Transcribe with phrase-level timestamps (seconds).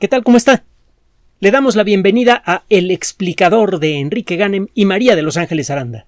[0.00, 0.24] ¿Qué tal?
[0.24, 0.64] ¿Cómo está?
[1.38, 5.70] Le damos la bienvenida a El explicador de Enrique Ganem y María de Los Ángeles
[5.70, 6.06] Aranda.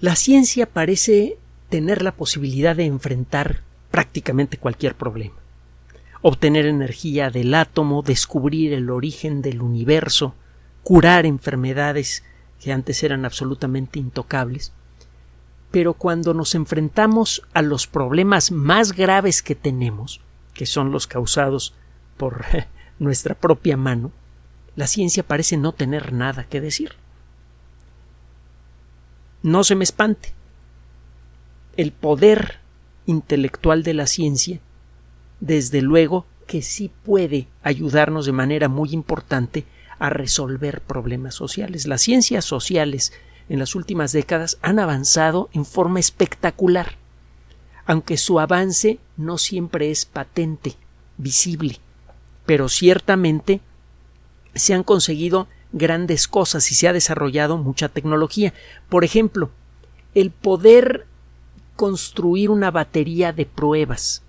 [0.00, 1.36] La ciencia parece
[1.68, 5.34] tener la posibilidad de enfrentar prácticamente cualquier problema.
[6.22, 10.36] Obtener energía del átomo, descubrir el origen del universo,
[10.84, 12.22] curar enfermedades
[12.60, 14.72] que antes eran absolutamente intocables.
[15.72, 20.20] Pero cuando nos enfrentamos a los problemas más graves que tenemos,
[20.58, 21.72] que son los causados
[22.16, 22.44] por
[22.98, 24.10] nuestra propia mano,
[24.74, 26.94] la ciencia parece no tener nada que decir.
[29.44, 30.34] No se me espante.
[31.76, 32.56] El poder
[33.06, 34.58] intelectual de la ciencia,
[35.38, 39.64] desde luego que sí puede ayudarnos de manera muy importante
[40.00, 41.86] a resolver problemas sociales.
[41.86, 43.12] Las ciencias sociales
[43.48, 46.97] en las últimas décadas han avanzado en forma espectacular
[47.88, 50.76] aunque su avance no siempre es patente,
[51.16, 51.80] visible,
[52.44, 53.62] pero ciertamente
[54.54, 58.52] se han conseguido grandes cosas y se ha desarrollado mucha tecnología.
[58.90, 59.50] Por ejemplo,
[60.14, 61.06] el poder
[61.76, 64.22] construir una batería de pruebas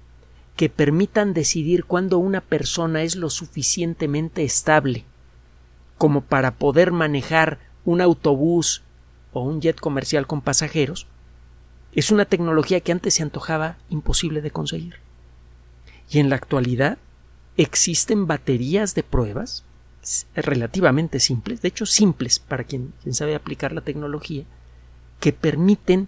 [0.56, 5.04] que permitan decidir cuándo una persona es lo suficientemente estable
[5.98, 8.84] como para poder manejar un autobús
[9.34, 11.08] o un jet comercial con pasajeros,
[11.94, 14.96] es una tecnología que antes se antojaba imposible de conseguir.
[16.10, 16.98] Y en la actualidad
[17.58, 19.64] existen baterías de pruebas
[20.36, 24.44] relativamente simples, de hecho simples para quien, sabe aplicar la tecnología,
[25.20, 26.08] que permiten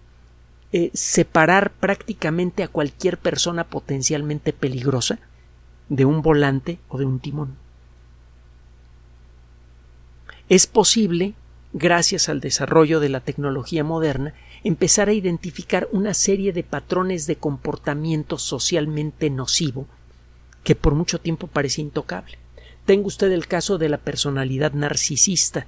[0.71, 5.19] eh, separar prácticamente a cualquier persona potencialmente peligrosa
[5.89, 7.57] de un volante o de un timón.
[10.47, 11.33] Es posible,
[11.73, 14.33] gracias al desarrollo de la tecnología moderna,
[14.63, 19.87] empezar a identificar una serie de patrones de comportamiento socialmente nocivo
[20.63, 22.37] que por mucho tiempo parecía intocable.
[22.85, 25.65] Tenga usted el caso de la personalidad narcisista.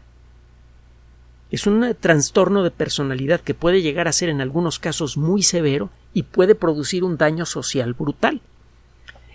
[1.52, 5.90] Es un trastorno de personalidad que puede llegar a ser en algunos casos muy severo
[6.14, 8.42] y puede producir un daño social brutal.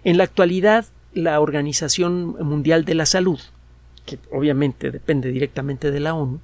[0.05, 3.41] En la actualidad, la Organización Mundial de la Salud,
[4.05, 6.41] que obviamente depende directamente de la ONU,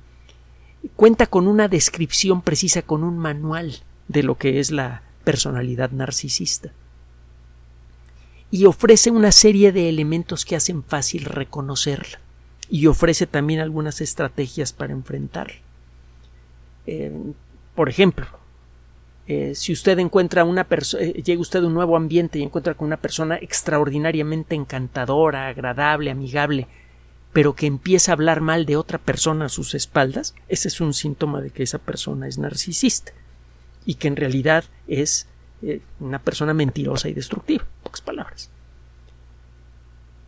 [0.89, 6.73] cuenta con una descripción precisa, con un manual de lo que es la personalidad narcisista.
[8.51, 12.21] Y ofrece una serie de elementos que hacen fácil reconocerla.
[12.71, 15.57] Y ofrece también algunas estrategias para enfrentarla.
[16.87, 17.13] Eh,
[17.75, 18.27] por ejemplo,
[19.27, 22.75] eh, si usted encuentra una persona, eh, llega usted a un nuevo ambiente y encuentra
[22.75, 26.67] con una persona extraordinariamente encantadora, agradable, amigable,
[27.35, 30.95] pero que empieza a hablar mal de otra persona a sus espaldas, ese es un
[30.95, 33.13] síntoma de que esa persona es narcisista
[33.85, 35.27] y que en realidad es
[35.61, 38.51] eh, una persona mentirosa y destructiva, pocas palabras.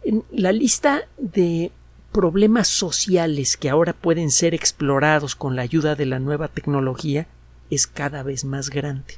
[0.02, 1.70] En la lista de
[2.10, 7.28] problemas sociales que ahora pueden ser explorados con la ayuda de la nueva tecnología
[7.70, 9.14] es cada vez más grande.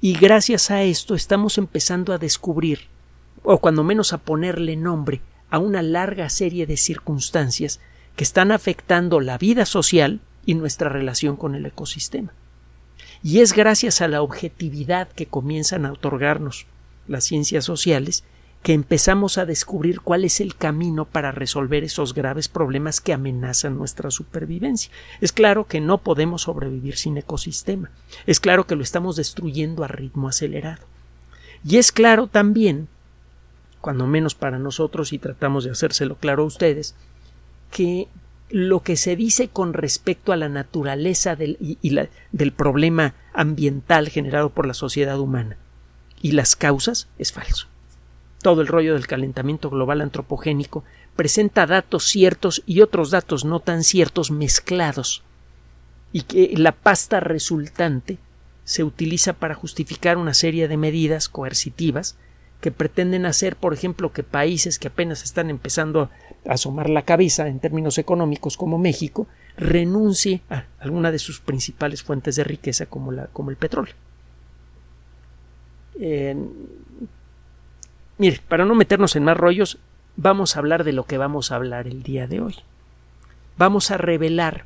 [0.00, 2.86] Y gracias a esto estamos empezando a descubrir,
[3.42, 5.20] o cuando menos a ponerle nombre,
[5.50, 7.80] a una larga serie de circunstancias
[8.16, 12.32] que están afectando la vida social y nuestra relación con el ecosistema.
[13.22, 16.66] Y es gracias a la objetividad que comienzan a otorgarnos
[17.08, 18.24] las ciencias sociales
[18.62, 23.78] que empezamos a descubrir cuál es el camino para resolver esos graves problemas que amenazan
[23.78, 24.90] nuestra supervivencia.
[25.20, 27.90] Es claro que no podemos sobrevivir sin ecosistema.
[28.26, 30.82] Es claro que lo estamos destruyendo a ritmo acelerado.
[31.64, 32.88] Y es claro también
[33.86, 36.96] cuando menos para nosotros y tratamos de hacérselo claro a ustedes,
[37.70, 38.08] que
[38.50, 41.96] lo que se dice con respecto a la naturaleza del, y,
[42.32, 45.56] del problema ambiental generado por la sociedad humana
[46.20, 47.68] y las causas es falso.
[48.42, 50.82] Todo el rollo del calentamiento global antropogénico
[51.14, 55.22] presenta datos ciertos y otros datos no tan ciertos mezclados
[56.10, 58.18] y que la pasta resultante
[58.64, 62.16] se utiliza para justificar una serie de medidas coercitivas
[62.60, 66.10] que pretenden hacer, por ejemplo, que países que apenas están empezando
[66.48, 69.26] a asomar la cabeza en términos económicos como México
[69.56, 73.94] renuncie a alguna de sus principales fuentes de riqueza como, la, como el petróleo.
[78.18, 79.78] mire, para no meternos en más rollos,
[80.16, 82.56] vamos a hablar de lo que vamos a hablar el día de hoy.
[83.58, 84.64] Vamos a revelar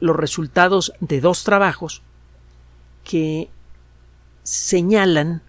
[0.00, 2.02] los resultados de dos trabajos
[3.04, 3.48] que
[4.42, 5.42] señalan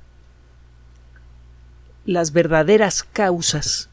[2.05, 3.89] las verdaderas causas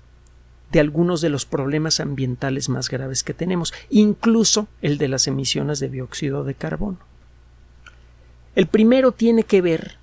[0.73, 5.81] de algunos de los problemas ambientales más graves que tenemos, incluso el de las emisiones
[5.81, 6.99] de dióxido de carbono.
[8.55, 9.97] El primero tiene que ver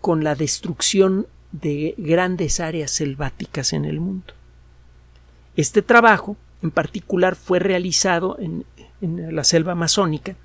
[0.00, 4.34] con la destrucción de grandes áreas selváticas en el mundo.
[5.56, 8.64] Este trabajo, en particular, fue realizado en,
[9.02, 10.36] la selva amazónica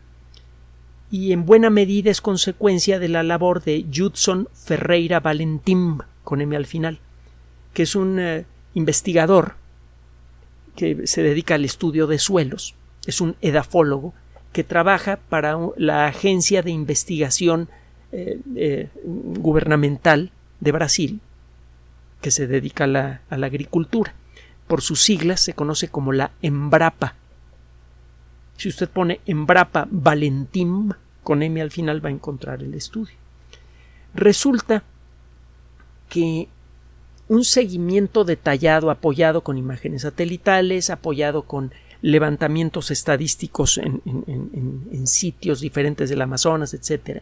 [1.12, 6.54] y en buena medida es consecuencia de la labor de Judson Ferreira Valentim, con M
[6.58, 7.00] al final,
[7.74, 9.56] que es un eh, investigador
[10.76, 12.76] que se dedica al estudio de suelos,
[13.08, 14.14] es un edafólogo
[14.52, 17.70] que trabaja para la Agencia de Investigación
[18.12, 21.22] eh, eh, Gubernamental de Brasil,
[22.22, 24.14] que se dedica a la, a la agricultura.
[24.68, 27.16] Por sus siglas se conoce como la Embrapa.
[28.58, 30.92] Si usted pone Embrapa Valentim
[31.26, 33.16] con M al final va a encontrar el estudio.
[34.14, 34.84] Resulta
[36.16, 36.48] que
[37.28, 46.22] un seguimiento detallado, apoyado con imágenes satelitales, apoyado con levantamientos estadísticos en, sitios diferentes del
[46.22, 47.22] Amazonas, etc.,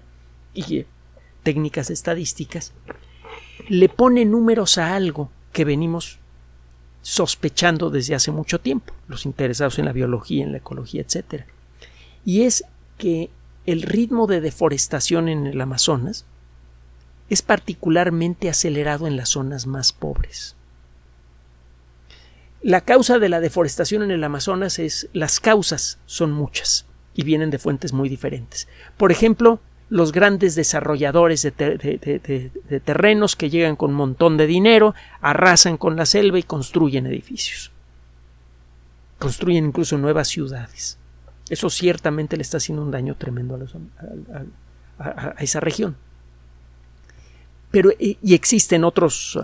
[0.54, 0.86] y
[1.42, 2.72] técnicas estadísticas,
[3.68, 6.20] le pone números a algo que venimos
[7.02, 11.46] sospechando desde hace mucho tiempo, los interesados en la biología, en la ecología, etc.
[12.26, 12.64] Y es
[13.00, 13.32] que
[13.66, 16.26] el ritmo de deforestación en el Amazonas
[17.30, 20.56] es particularmente acelerado en las zonas más pobres.
[22.62, 27.50] La causa de la deforestación en el Amazonas es las causas son muchas y vienen
[27.50, 28.68] de fuentes muy diferentes.
[28.98, 29.60] Por ejemplo,
[29.90, 36.06] los grandes desarrolladores de, terrenos que llegan con un montón de dinero, arrasan con la
[36.06, 37.72] selva y construyen edificios.
[39.20, 40.98] Construyen incluso nuevas ciudades.
[41.50, 43.60] Eso ciertamente le está haciendo un daño tremendo
[44.98, 45.96] a, esa región.
[47.74, 49.38] Pero y existen otros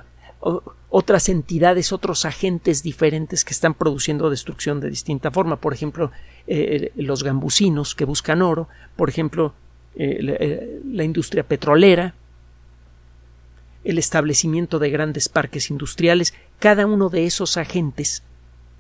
[0.89, 5.57] otras entidades, otros agentes diferentes que están produciendo destrucción de distinta forma.
[5.57, 6.11] Por ejemplo,
[6.47, 9.53] eh, los gambusinos que buscan oro, por ejemplo,
[9.95, 12.15] eh, eh, la, industria petrolera,
[13.83, 16.33] el establecimiento de grandes parques industriales.
[16.57, 18.23] Cada uno de esos agentes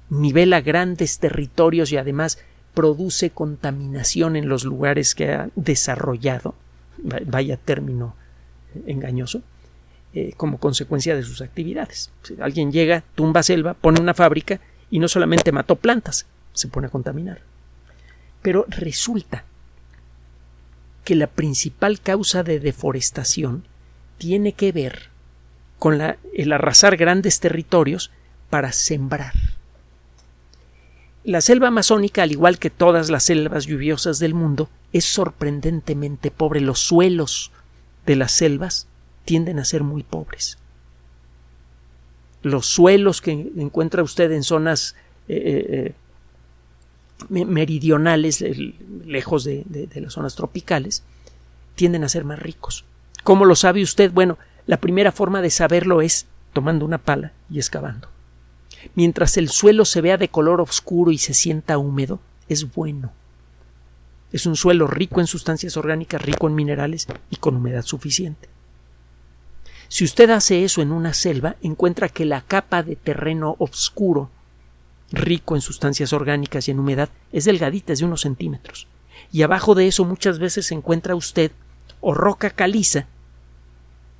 [0.09, 2.39] nivela grandes territorios y además
[2.73, 6.55] produce contaminación en los lugares que ha desarrollado,
[6.97, 8.15] vaya término
[8.85, 9.41] engañoso,
[10.13, 12.11] eh, como consecuencia de sus actividades.
[12.23, 16.87] Si alguien llega, tumba selva, pone una fábrica y no solamente mató plantas, se pone
[16.87, 17.41] a contaminar.
[18.41, 19.43] Pero resulta
[21.03, 23.65] que la principal causa de deforestación
[24.17, 25.09] tiene que ver
[25.77, 25.99] con
[26.33, 28.11] el arrasar grandes territorios
[28.49, 29.33] para sembrar.
[31.23, 36.61] La selva amazónica, al igual que todas las selvas lluviosas del mundo, es sorprendentemente pobre.
[36.61, 37.51] Los suelos
[38.09, 38.87] de las selvas
[39.23, 40.57] tienden a ser muy pobres.
[42.41, 44.95] Los suelos que encuentra usted en zonas
[45.27, 45.93] eh, eh,
[47.29, 48.43] eh, meridionales,
[49.05, 51.03] lejos de, de las zonas tropicales,
[51.75, 52.83] tienden a ser más ricos.
[53.23, 54.11] ¿Cómo lo sabe usted?
[54.11, 58.07] Bueno, la primera forma de saberlo es tomando una pala y excavando.
[58.95, 63.11] Mientras el suelo se vea de color oscuro y se sienta húmedo, es bueno.
[64.31, 68.49] Es un suelo rico en sustancias orgánicas, rico en minerales y con humedad suficiente.
[69.87, 74.29] Si usted hace eso en una selva, encuentra que la capa de terreno oscuro,
[75.11, 78.87] rico en sustancias orgánicas y en humedad, es delgadita, es de unos centímetros.
[79.31, 81.51] Y abajo de eso muchas veces se encuentra usted
[82.01, 83.07] o roca caliza,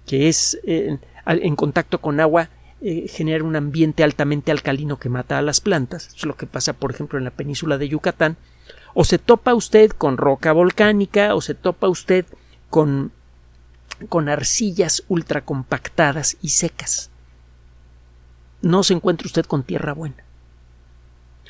[0.08, 2.50] que es eh, en contacto con agua
[2.82, 6.74] eh, genera un ambiente altamente alcalino que mata a las plantas, es lo que pasa
[6.74, 8.38] por ejemplo en la península de Yucatán,
[8.94, 12.26] o se topa usted con roca volcánica, o se topa usted
[12.70, 13.12] con,
[14.10, 17.10] con arcillas ultracompactadas y secas.
[18.62, 20.24] No se encuentra usted con tierra buena.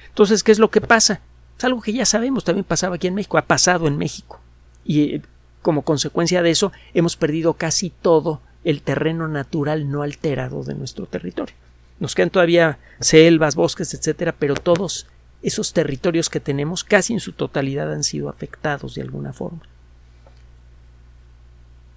[0.10, 1.22] Entonces, ¿qué es lo que pasa?
[1.58, 4.40] Es algo que ya sabemos, también pasaba aquí en México, ha pasado en México.
[4.84, 5.22] Y eh,
[5.62, 11.06] como consecuencia de eso, hemos perdido casi todo el terreno natural no alterado de nuestro
[11.06, 11.56] territorio.
[12.00, 15.08] Nos quedan todavía selvas, bosques, etcétera, pero todos
[15.42, 19.62] esos territorios que tenemos casi en su totalidad han sido afectados de alguna forma.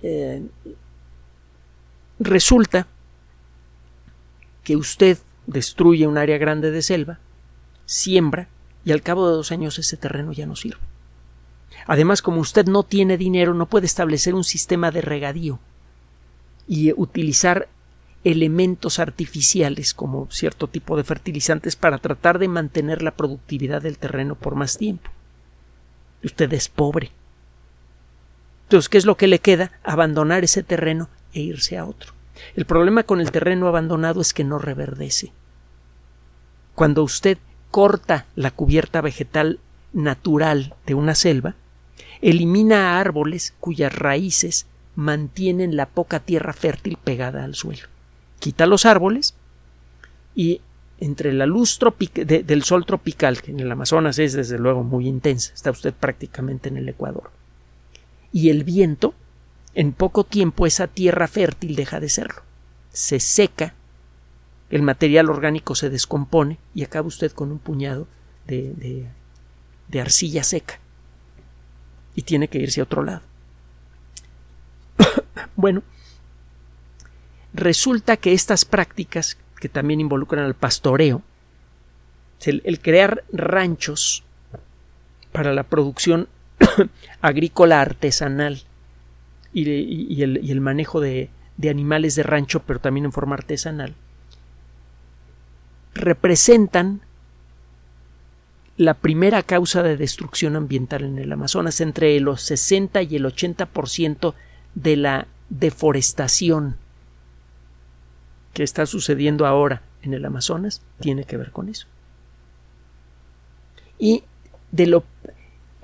[0.03, 0.43] Eh,
[2.19, 2.87] resulta
[4.63, 7.19] que usted destruye un área grande de selva,
[7.85, 8.49] siembra
[8.85, 10.81] y al cabo de dos años ese terreno ya no sirve.
[11.87, 15.59] Además, como usted no tiene dinero, no puede establecer un sistema de regadío
[16.69, 17.69] y utilizar
[18.25, 24.37] elementos artificiales como cierto tipo de fertilizantes para tratar de mantener la productividad del terreno
[24.37, 25.11] por más tiempo.
[26.23, 27.11] Usted es pobre.
[28.65, 29.73] Entonces, ¿qué es lo que le queda?
[29.83, 32.13] Abandonar ese terreno e irse a otro.
[32.55, 35.33] El problema con el terreno abandonado es que no reverdece.
[36.75, 37.39] Cuando usted
[37.71, 39.59] corta la cubierta vegetal
[39.93, 41.55] natural de una selva,
[42.21, 47.89] elimina árboles cuyas raíces mantienen la poca tierra fértil pegada al suelo.
[48.43, 49.37] Quita los árboles
[50.35, 50.63] y
[50.99, 51.79] entre la luz
[52.17, 56.69] del sol tropical, que en el Amazonas es desde luego muy intensa, está usted prácticamente
[56.69, 57.31] en el Ecuador,
[58.33, 59.15] y el viento,
[59.77, 62.43] en poco tiempo esa tierra fértil deja de serlo.
[62.93, 63.75] Se seca,
[64.71, 68.09] el material orgánico se descompone y acaba usted con un puñado
[68.49, 69.07] de,
[69.87, 70.81] de arcilla seca.
[72.17, 73.23] Y tiene que irse a otro lado.
[75.55, 75.85] bueno,
[77.55, 81.23] resulta que estas prácticas que también involucran al pastoreo,
[82.45, 84.25] el, crear ranchos
[85.31, 86.29] para la producción
[87.21, 88.63] agrícola artesanal
[89.53, 93.95] y, el, manejo de, de animales de rancho, pero también en forma artesanal,
[95.95, 97.03] representan
[98.77, 104.35] la primera causa de destrucción ambiental en el Amazonas, entre los 60 y el 80%
[104.75, 106.82] de la deforestación
[108.53, 111.87] que está sucediendo ahora en el Amazonas tiene que ver con eso.
[113.99, 114.25] Y
[114.71, 115.03] de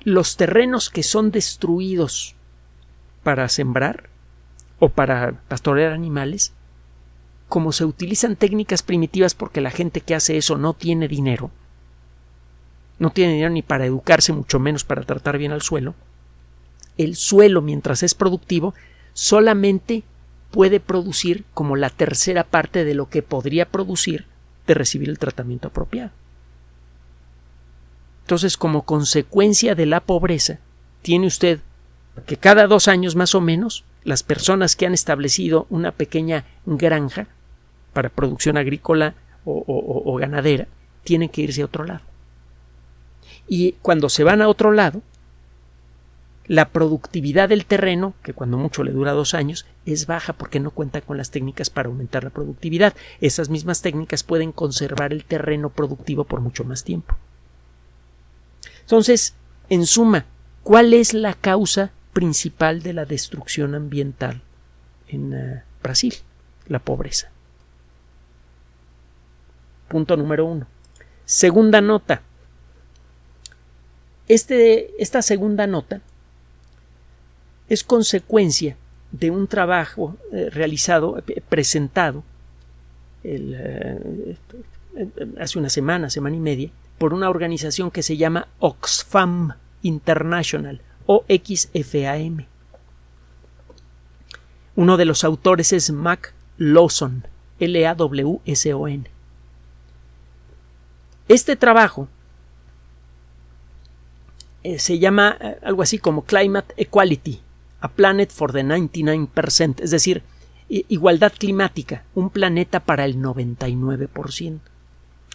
[0.04, 2.34] los terrenos que son destruidos
[3.22, 4.08] para sembrar
[4.78, 6.52] o para pastorear animales,
[7.48, 11.50] como se utilizan técnicas primitivas porque la gente que hace eso no tiene dinero,
[12.98, 15.94] no tiene dinero ni para educarse, mucho menos para tratar bien al suelo,
[16.96, 18.74] el suelo, mientras es productivo,
[19.12, 20.02] solamente
[20.50, 24.26] puede producir como la tercera parte de lo que podría producir
[24.66, 26.10] de recibir el tratamiento apropiado.
[28.22, 30.58] Entonces, como consecuencia de la pobreza,
[31.02, 31.60] tiene usted
[32.26, 37.26] que cada dos años más o menos las personas que han establecido una pequeña granja
[37.92, 39.14] para producción agrícola
[39.44, 40.66] o, o ganadera
[41.04, 42.02] tienen que irse a otro lado.
[43.46, 45.02] Y cuando se van a otro lado,
[46.48, 50.70] la productividad del terreno, que cuando mucho le dura dos años, es baja porque no
[50.70, 52.94] cuenta con las técnicas para aumentar la productividad.
[53.20, 57.14] Esas mismas técnicas pueden conservar el terreno productivo por mucho más tiempo.
[58.80, 59.34] Entonces,
[59.68, 60.24] en suma,
[60.62, 64.40] ¿cuál es la causa principal de la destrucción ambiental
[65.08, 66.14] en eh, Brasil?
[66.66, 67.30] La pobreza.
[69.88, 70.66] Punto número uno.
[71.26, 72.22] Segunda nota.
[74.28, 76.00] Este, esta segunda nota
[77.68, 78.76] es consecuencia
[79.12, 82.24] de un trabajo eh, realizado, eh, presentado
[83.24, 84.36] eh,
[85.40, 91.24] hace una semana, semana y media, por una organización que se llama Oxfam International, o
[91.28, 92.46] XFAM.
[94.76, 97.26] Uno de los autores es Mac Lawson,
[97.60, 99.04] L-A-W-S-O-N.
[101.28, 102.08] Este trabajo
[104.76, 107.40] se llama algo así como Climate Equality,
[107.80, 110.22] a Planet for the 99%, es decir,
[110.68, 114.58] igualdad climática, un planeta para el 99%.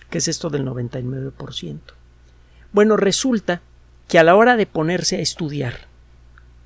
[0.09, 1.79] ¿Qué es esto del 99%?
[2.71, 3.61] Bueno, resulta
[4.07, 5.87] que a la hora de ponerse a estudiar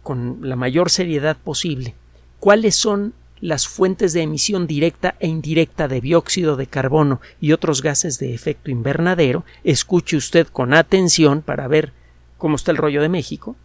[0.03, 1.95] con la mayor seriedad posible
[2.39, 7.81] cuáles son las fuentes de emisión directa e indirecta de dióxido de carbono y otros
[7.81, 11.93] gases de efecto invernadero, escuche usted con atención para ver
[12.37, 13.55] cómo está el rollo de México.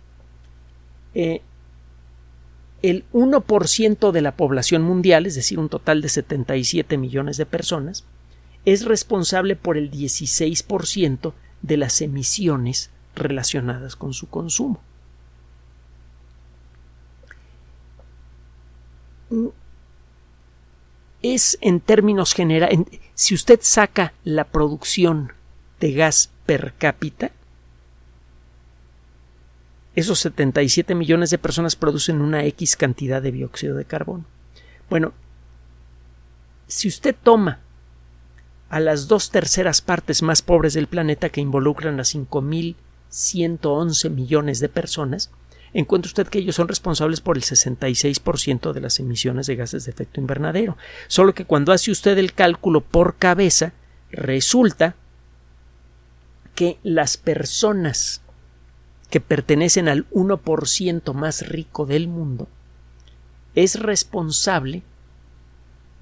[1.14, 1.42] Eh,
[2.82, 8.04] el 1% de la población mundial, es decir, un total de 77 millones de personas,
[8.64, 14.80] es responsable por el 16% de las emisiones relacionadas con su consumo.
[21.22, 22.80] Es en términos generales,
[23.14, 25.32] si usted saca la producción
[25.80, 27.30] de gas per cápita,
[29.94, 34.24] esos 77 millones de personas producen una X cantidad de dióxido de carbono.
[34.88, 35.12] Bueno,
[36.66, 37.60] si usted toma
[38.70, 44.70] a las dos terceras partes más pobres del planeta que involucran a 5.111 millones de
[44.70, 45.30] personas,
[45.74, 49.90] encuentra usted que ellos son responsables por el 66% de las emisiones de gases de
[49.90, 50.78] efecto invernadero.
[51.08, 53.74] Solo que cuando hace usted el cálculo por cabeza,
[54.10, 54.94] resulta
[56.54, 58.22] que las personas
[59.12, 62.48] que pertenecen al 1% más rico del mundo,
[63.54, 64.80] es responsable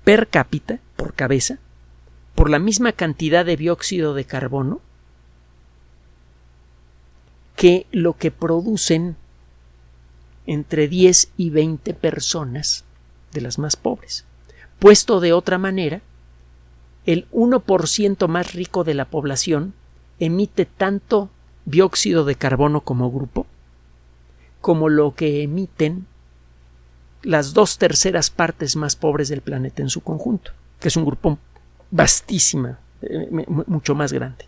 [0.04, 1.58] per cápita, por cabeza,
[2.36, 4.80] por la misma cantidad de dióxido de carbono
[7.56, 9.16] que lo que producen
[10.46, 12.84] entre 10 y 20 personas
[13.32, 14.24] de las más pobres.
[14.78, 16.00] Puesto de otra manera,
[17.06, 19.74] el 1% más rico de la población
[20.20, 21.28] emite tanto
[21.70, 23.46] dióxido de carbono como grupo,
[24.60, 26.06] como lo que emiten
[27.22, 31.38] las dos terceras partes más pobres del planeta en su conjunto, que es un grupo
[31.90, 33.28] vastísima, eh,
[33.66, 34.46] mucho más grande.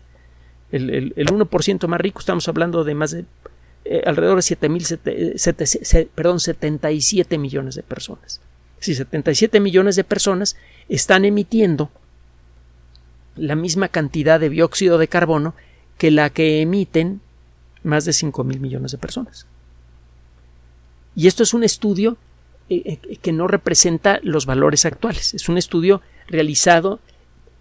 [0.71, 3.25] El, el, el 1% más rico, estamos hablando de más de
[3.85, 4.85] eh, alrededor de 7 mil,
[6.15, 8.39] perdón, 77 millones de personas.
[8.79, 10.55] Si 77 millones de personas
[10.87, 11.89] están emitiendo
[13.35, 15.53] la misma cantidad de dióxido de carbono
[15.97, 17.21] que la que emiten
[17.83, 19.45] más de 5 mil millones de personas.
[21.15, 22.17] Y esto es un estudio
[22.69, 25.33] eh, eh, que no representa los valores actuales.
[25.33, 26.99] Es un estudio realizado,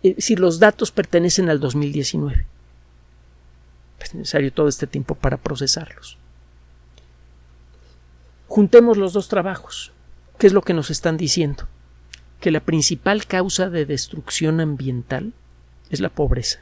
[0.02, 2.46] es decir, los datos pertenecen al 2019.
[4.00, 6.18] Es necesario todo este tiempo para procesarlos.
[8.48, 9.92] Juntemos los dos trabajos.
[10.38, 11.68] ¿Qué es lo que nos están diciendo?
[12.40, 15.32] Que la principal causa de destrucción ambiental
[15.90, 16.60] es la pobreza.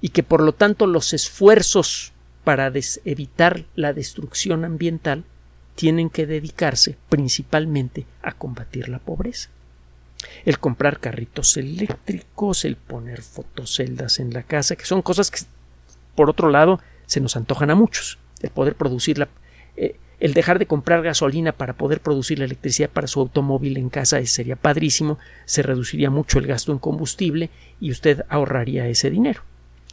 [0.00, 2.12] Y que por lo tanto los esfuerzos
[2.44, 2.70] para
[3.04, 5.24] evitar la destrucción ambiental
[5.74, 9.50] tienen que dedicarse principalmente a combatir la pobreza.
[10.44, 15.40] El comprar carritos eléctricos, el poner fotoceldas en la casa, que son cosas que,
[16.14, 18.18] por otro lado, se nos antojan a muchos.
[18.40, 19.28] El poder producir la,
[19.76, 23.90] eh, el dejar de comprar gasolina para poder producir la electricidad para su automóvil en
[23.90, 27.50] casa sería padrísimo, se reduciría mucho el gasto en combustible
[27.80, 29.42] y usted ahorraría ese dinero.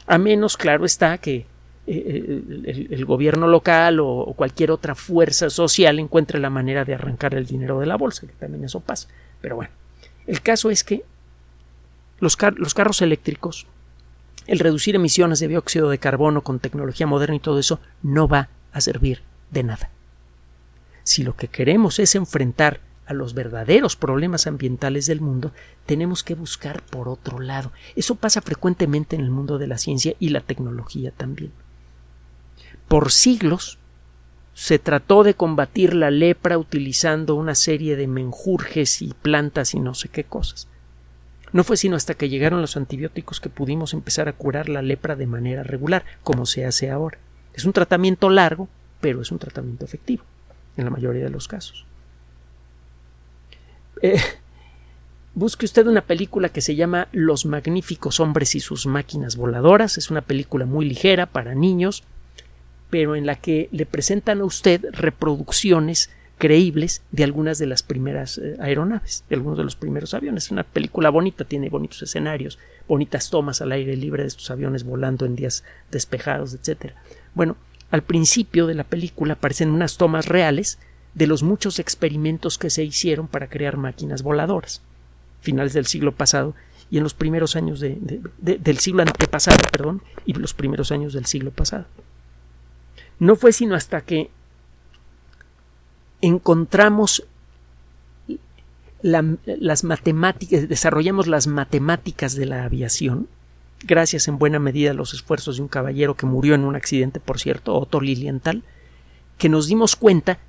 [0.08, 1.46] A menos, claro está, que
[1.88, 2.43] eh,
[2.89, 7.79] el, gobierno local o, cualquier otra fuerza social encuentre la manera de arrancar el dinero
[7.79, 9.08] de la bolsa, que también eso pasa.
[9.41, 9.72] Pero bueno,
[10.27, 11.03] el caso es que
[12.20, 13.67] los, los carros eléctricos,
[14.48, 18.50] el reducir emisiones de dióxido de carbono con tecnología moderna y todo eso, no va
[18.74, 19.89] a servir de nada.
[21.03, 25.51] Si lo que queremos es enfrentar a los verdaderos problemas ambientales del mundo,
[25.86, 27.72] tenemos que buscar por otro lado.
[27.96, 31.51] Eso pasa frecuentemente en el mundo de la ciencia y la tecnología también.
[32.88, 33.77] Por siglos
[34.53, 39.93] se trató de combatir la lepra utilizando una serie de menjurjes y plantas y no
[39.93, 40.67] sé qué cosas.
[41.53, 45.15] No fue sino hasta que llegaron los antibióticos que pudimos empezar a curar la lepra
[45.15, 47.18] de manera regular, como se hace ahora.
[47.53, 48.70] Es un tratamiento largo,
[49.01, 50.24] pero es un tratamiento efectivo,
[50.77, 51.85] en la mayoría de los casos.
[54.01, 54.20] Eh,
[55.33, 59.98] busque usted una película que se llama Los magníficos hombres y sus máquinas voladoras.
[59.98, 62.03] Es una película muy ligera para niños,
[62.90, 66.09] pero en la que le presentan a usted reproducciones
[66.42, 70.46] creíbles de algunas de las primeras eh, aeronaves, de algunos de los primeros aviones.
[70.46, 74.83] Es una película bonita, tiene bonitos escenarios, bonitas tomas al aire libre de estos aviones
[74.83, 76.94] volando en días despejados, etc.
[77.35, 77.57] Bueno,
[77.92, 80.79] al principio de la película aparecen unas tomas reales
[81.13, 84.81] de los muchos experimentos que se hicieron para crear máquinas voladoras,
[85.41, 86.55] finales del siglo pasado
[86.89, 91.51] y en los primeros años del siglo antepasado, perdón, y los primeros años del siglo
[91.51, 91.85] pasado.
[93.19, 94.29] No fue sino hasta que
[96.21, 97.24] encontramos
[99.01, 103.27] las matemáticas, desarrollamos las matemáticas de la aviación,
[103.83, 107.19] gracias en buena medida a los esfuerzos de un caballero que murió en un accidente,
[107.19, 108.63] por cierto, Otto Lilienthal,
[109.37, 110.39] que nos dimos cuenta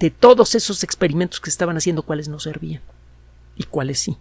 [0.00, 2.82] de todos esos experimentos que estaban haciendo cuáles no servían
[3.54, 4.16] y cuáles sí.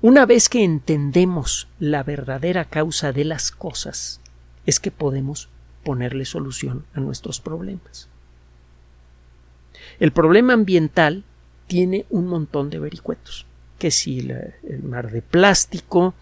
[0.00, 4.20] Una vez que entendemos la verdadera causa de las cosas,
[4.64, 5.48] es que podemos
[5.84, 8.08] ponerle solución a nuestros problemas.
[10.00, 11.24] El problema ambiental
[11.66, 13.44] tiene un montón de vericuetos,
[13.78, 16.14] que si el mar de plástico,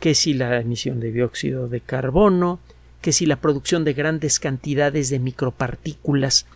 [0.00, 2.60] que si la emisión de dióxido de carbono,
[3.02, 6.46] que si la producción de grandes cantidades de micropartículas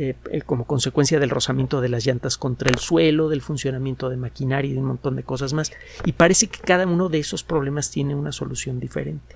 [0.00, 4.16] eh, eh, como consecuencia del rozamiento de las llantas contra el suelo, del funcionamiento de
[4.16, 5.72] maquinaria y de un montón de cosas más.
[6.04, 9.34] Y parece que cada uno de esos problemas tiene una solución diferente.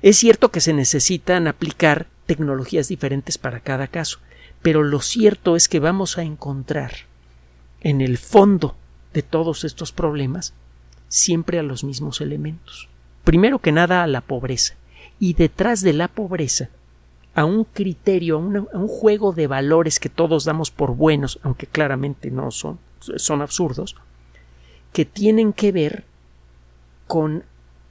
[0.00, 4.20] Es cierto que se necesitan aplicar tecnologías diferentes para cada caso,
[4.62, 6.92] pero lo cierto es que vamos a encontrar
[7.80, 8.76] en el fondo
[9.12, 10.54] de todos estos problemas
[11.08, 12.88] siempre a los mismos elementos.
[13.24, 14.76] Primero que nada a la pobreza,
[15.18, 16.68] y detrás de la pobreza
[17.38, 22.32] a un criterio, a, un juego de valores que todos damos por buenos, aunque claramente
[22.32, 23.94] no son, son absurdos,
[24.92, 26.04] que tienen que ver
[27.06, 27.44] con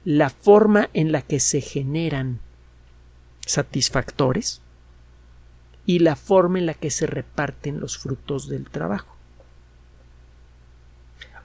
[0.04, 2.40] la forma en la que se generan
[3.46, 4.60] satisfactores
[5.86, 9.16] y la forma en la que se reparten los frutos del trabajo.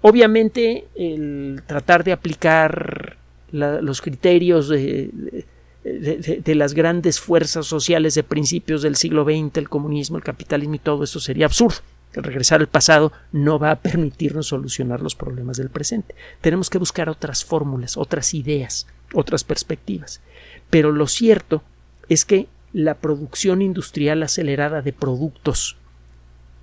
[0.02, 3.16] Obviamente, el tratar de aplicar
[3.54, 5.46] los criterios de,
[5.84, 10.80] de, las grandes fuerzas sociales de principios del siglo XX, el comunismo, el capitalismo y
[10.80, 11.78] todo eso sería absurdo.
[12.14, 16.16] regresar al pasado no va a permitirnos solucionar los problemas del presente.
[16.42, 20.22] Tenemos que buscar otras fórmulas, otras ideas, otras perspectivas.
[20.70, 21.64] Pero lo cierto
[22.10, 25.78] es que la producción industrial acelerada de productos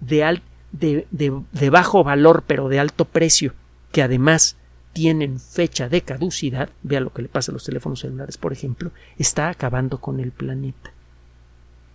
[0.00, 0.40] de,
[0.72, 3.54] de, de, bajo valor pero de alto precio,
[3.92, 4.56] que además
[4.92, 8.90] tienen fecha de caducidad, vea lo que le pasa a los teléfonos celulares, por ejemplo,
[9.18, 10.92] está acabando con el planeta.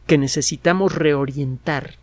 [0.07, 1.95] Que necesitamos reorientar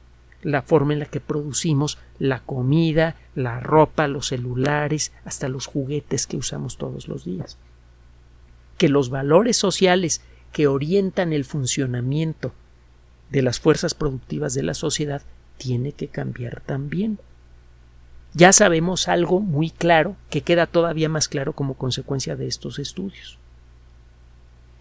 [0.43, 6.27] la forma en la que producimos la comida, la ropa, los celulares, hasta los juguetes
[6.27, 7.59] que usamos todos los días.
[8.77, 10.21] Que los valores sociales
[10.53, 12.53] que orientan el funcionamiento
[13.31, 15.23] de las fuerzas productivas de la sociedad
[15.57, 17.19] tiene que cambiar también.
[18.35, 23.39] Ya sabemos algo muy claro que queda todavía más claro como consecuencia de estos estudios.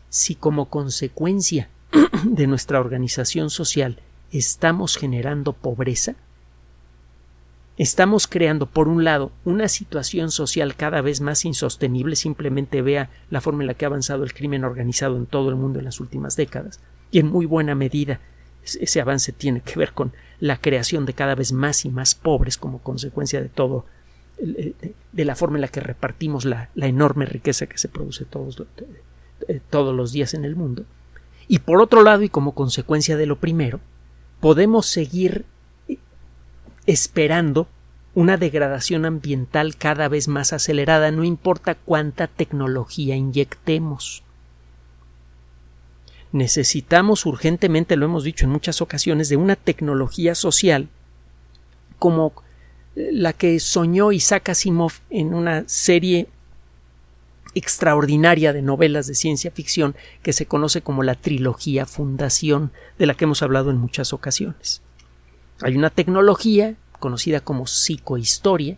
[0.09, 1.69] Si como consecuencia
[2.23, 3.99] de nuestra organización social
[4.31, 6.15] estamos generando pobreza,
[7.77, 13.41] estamos creando, por un lado, una situación social cada vez más insostenible, simplemente vea la
[13.41, 15.99] forma en la que ha avanzado el crimen organizado en todo el mundo en las
[15.99, 16.79] últimas décadas,
[17.11, 18.21] y en muy buena medida
[18.63, 22.57] ese avance tiene que ver con la creación de cada vez más y más pobres
[22.57, 23.85] como consecuencia de todo,
[24.39, 28.63] de la forma en la que repartimos la, enorme riqueza que se produce todos,
[29.47, 30.85] eh, todos los días en el mundo.
[31.47, 33.79] Y por otro lado, y como consecuencia de lo primero,
[34.39, 35.45] podemos seguir
[36.85, 37.67] esperando
[38.13, 44.23] una degradación ambiental cada vez más acelerada, no importa cuánta tecnología inyectemos.
[46.31, 50.87] Necesitamos urgentemente, lo hemos dicho en muchas ocasiones, de una tecnología social
[51.99, 52.33] como
[52.95, 56.27] la que soñó Isaac Asimov en una serie
[57.53, 63.15] extraordinaria de novelas de ciencia ficción que se conoce como la trilogía Fundación, de la
[63.15, 64.81] que hemos hablado en muchas ocasiones.
[65.61, 68.77] Hay una tecnología conocida como psicohistoria,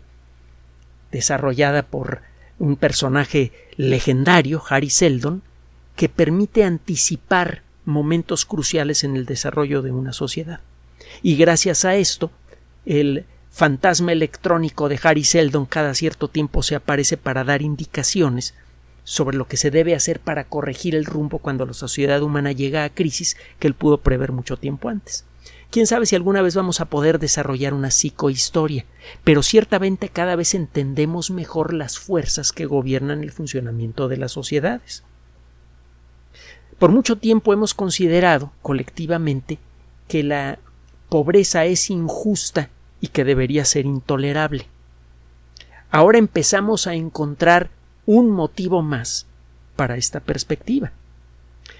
[1.12, 2.22] desarrollada por
[2.58, 5.42] un personaje legendario, Harry Seldon,
[5.96, 10.60] que permite anticipar momentos cruciales en el desarrollo de una sociedad.
[11.22, 12.30] Y gracias a esto,
[12.86, 18.54] el fantasma electrónico de Harry Seldon cada cierto tiempo se aparece para dar indicaciones
[19.04, 22.84] sobre lo que se debe hacer para corregir el rumbo cuando la sociedad humana llega
[22.84, 25.24] a crisis que él pudo prever mucho tiempo antes.
[25.70, 28.86] Quién sabe si alguna vez vamos a poder desarrollar una psicohistoria,
[29.24, 35.04] pero ciertamente cada vez entendemos mejor las fuerzas que gobiernan el funcionamiento de las sociedades.
[36.78, 39.58] Por mucho tiempo hemos considerado colectivamente
[40.08, 40.58] que la
[41.08, 44.66] pobreza es injusta y que debería ser intolerable.
[45.90, 47.70] Ahora empezamos a encontrar
[48.06, 49.26] un motivo más
[49.76, 50.92] para esta perspectiva.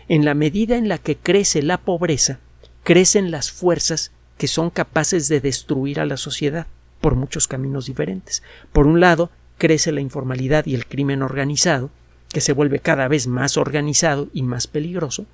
[0.09, 2.39] En la medida en la que crece la pobreza,
[2.83, 6.67] crecen las fuerzas que son capaces de destruir a la sociedad
[7.01, 8.43] por muchos caminos diferentes.
[8.73, 11.91] Por un lado, crece la informalidad y el crimen organizado,
[12.35, 15.25] que se vuelve cada vez más organizado y más peligroso,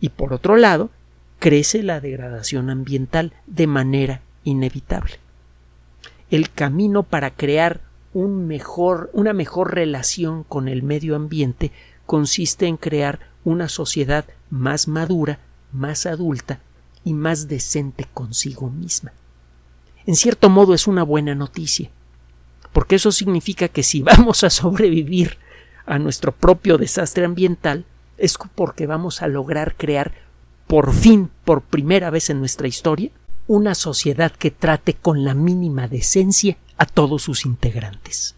[0.00, 0.90] y por otro lado,
[1.38, 5.14] crece la degradación ambiental de manera inevitable.
[6.30, 11.70] El camino para crear una mejor relación con el medio ambiente
[12.04, 15.38] consiste en crear una sociedad más madura,
[15.70, 16.58] más adulta
[17.04, 19.12] y más decente consigo misma.
[20.04, 21.90] En cierto modo es una buena noticia,
[22.72, 25.38] porque eso significa que si vamos a sobrevivir
[25.86, 27.84] a nuestro propio desastre ambiental,
[28.18, 30.12] es porque vamos a lograr crear
[30.66, 33.10] por fin, por primera vez en nuestra historia,
[33.46, 38.34] una sociedad que trate con la mínima decencia a todos sus integrantes.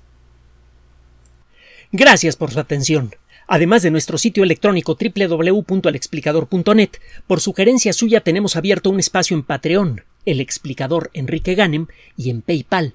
[1.92, 3.14] Gracias por su atención.
[3.46, 6.90] Además de nuestro sitio electrónico www.alexplicador.net,
[7.28, 12.42] por sugerencia suya tenemos abierto un espacio en Patreon, el explicador Enrique Ganem, y en
[12.42, 12.94] PayPal,